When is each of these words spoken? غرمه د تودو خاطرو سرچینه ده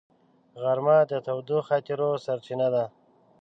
غرمه 0.61 0.97
د 1.11 1.13
تودو 1.25 1.57
خاطرو 1.67 2.09
سرچینه 2.25 2.67
ده 2.73 2.85